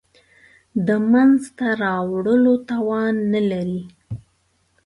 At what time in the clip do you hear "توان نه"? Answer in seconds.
2.69-3.41